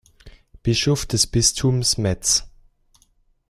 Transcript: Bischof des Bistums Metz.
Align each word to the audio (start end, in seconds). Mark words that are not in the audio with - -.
Bischof 0.63 1.05
des 1.05 1.27
Bistums 1.27 1.99
Metz. 1.99 2.49